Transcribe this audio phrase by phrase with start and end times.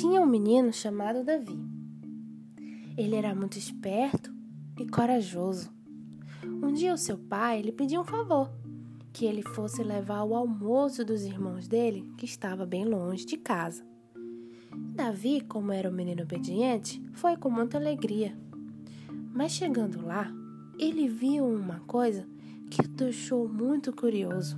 [0.00, 1.58] tinha um menino chamado Davi.
[2.96, 4.32] Ele era muito esperto
[4.78, 5.70] e corajoso.
[6.44, 8.48] Um dia o seu pai lhe pediu um favor,
[9.12, 13.84] que ele fosse levar o almoço dos irmãos dele, que estava bem longe de casa.
[14.94, 18.38] Davi, como era um menino obediente, foi com muita alegria.
[19.34, 20.32] Mas chegando lá,
[20.78, 22.24] ele viu uma coisa
[22.70, 24.56] que o deixou muito curioso.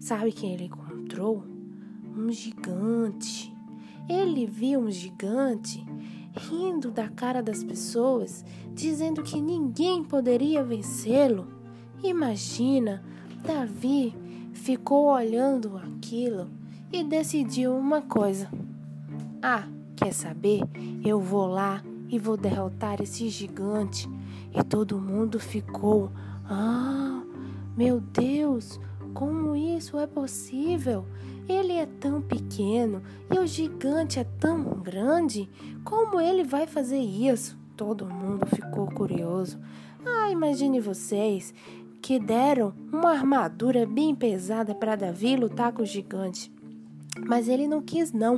[0.00, 1.44] Sabe quem ele encontrou?
[2.16, 3.55] Um gigante.
[4.08, 5.84] Ele viu um gigante
[6.36, 11.48] rindo da cara das pessoas, dizendo que ninguém poderia vencê-lo.
[12.02, 13.02] Imagina,
[13.42, 14.14] Davi
[14.52, 16.48] ficou olhando aquilo
[16.92, 18.50] e decidiu uma coisa.
[19.42, 20.60] Ah, quer saber?
[21.04, 24.08] Eu vou lá e vou derrotar esse gigante.
[24.54, 26.10] E todo mundo ficou:
[26.48, 27.22] Ah,
[27.76, 28.80] meu Deus,
[29.16, 31.06] como isso é possível?
[31.48, 33.02] Ele é tão pequeno
[33.34, 35.48] e o gigante é tão grande.
[35.82, 37.58] Como ele vai fazer isso?
[37.78, 39.58] Todo mundo ficou curioso.
[40.04, 41.54] Ah, imagine vocês
[42.02, 46.52] que deram uma armadura bem pesada para Davi lutar com o gigante.
[47.26, 48.36] Mas ele não quis, não.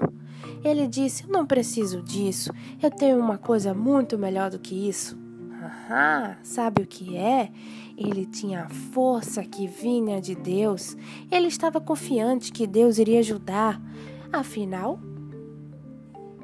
[0.62, 2.52] Ele disse: Eu não preciso disso.
[2.80, 5.18] Eu tenho uma coisa muito melhor do que isso.
[6.42, 7.50] Sabe o que é?
[7.96, 10.96] Ele tinha a força que vinha de Deus.
[11.30, 13.80] Ele estava confiante que Deus iria ajudar.
[14.32, 15.00] Afinal,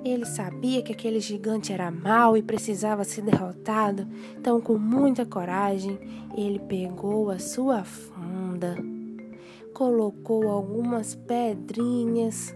[0.04, 4.06] ele sabia que aquele gigante era mau e precisava ser derrotado.
[4.36, 5.98] Então, com muita coragem,
[6.36, 8.76] ele pegou a sua funda,
[9.72, 12.54] colocou algumas pedrinhas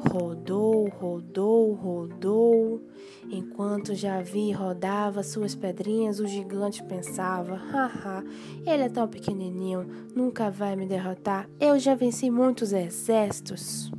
[0.00, 2.82] Rodou, rodou, rodou.
[3.28, 8.24] Enquanto Javi rodava suas pedrinhas, o gigante pensava: haha,
[8.64, 11.48] ele é tão pequenininho, nunca vai me derrotar.
[11.58, 13.90] Eu já venci muitos exércitos.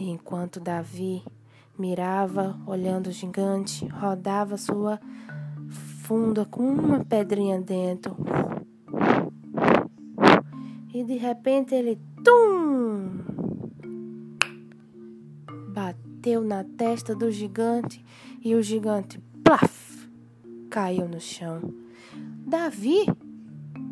[0.00, 1.22] Enquanto Davi
[1.78, 4.98] mirava, olhando o gigante, rodava sua
[6.02, 8.16] funda com uma pedrinha dentro.
[10.94, 13.27] E de repente ele, tum!
[15.78, 18.04] Bateu na testa do gigante
[18.44, 20.08] e o gigante, plaf,
[20.68, 21.72] caiu no chão.
[22.44, 23.06] Davi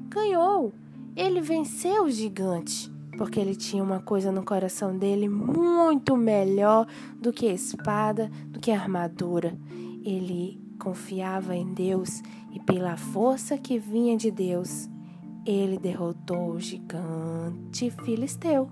[0.08, 0.72] ganhou.
[1.14, 6.88] Ele venceu o gigante, porque ele tinha uma coisa no coração dele muito melhor
[7.20, 9.56] do que espada, do que armadura.
[10.04, 12.20] Ele confiava em Deus
[12.52, 14.90] e pela força que vinha de Deus,
[15.46, 18.68] ele derrotou o gigante filisteu.